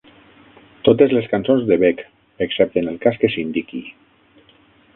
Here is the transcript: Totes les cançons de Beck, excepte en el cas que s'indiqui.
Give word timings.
Totes 0.87 1.13
les 1.15 1.27
cançons 1.33 1.67
de 1.67 1.77
Beck, 1.83 2.01
excepte 2.47 2.83
en 2.85 2.89
el 2.93 2.99
cas 3.07 3.21
que 3.25 3.31
s'indiqui. 3.35 3.83